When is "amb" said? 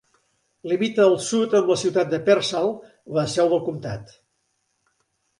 1.59-1.67